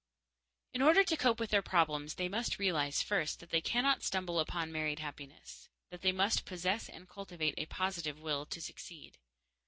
[0.73, 4.39] In order to cope with their problems they must realize, first, that they cannot stumble
[4.39, 9.19] upon married happiness; that they must possess and cultivate a positive will to succeed.